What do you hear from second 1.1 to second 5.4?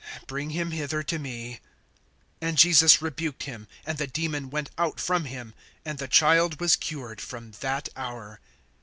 me. (18)And Jesus rebuked him; and the demon went out from